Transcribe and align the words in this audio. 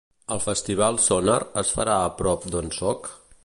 El 0.35 0.39
Festival 0.45 0.97
"Sónar" 1.07 1.37
es 1.65 1.75
farà 1.77 2.01
a 2.07 2.11
prop 2.23 2.49
d'on 2.57 2.77
soc? 2.83 3.11